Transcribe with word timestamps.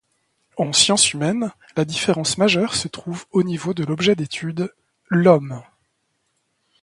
En 0.57 0.73
sciences 0.73 1.13
humaines, 1.13 1.51
la 1.77 1.85
différence 1.85 2.39
majeure 2.39 2.73
se 2.73 2.87
trouve 2.87 3.25
au 3.29 3.43
niveau 3.43 3.75
de 3.75 3.83
l'objet 3.83 4.15
d'étude, 4.15 4.73
l'Homme. 5.09 5.61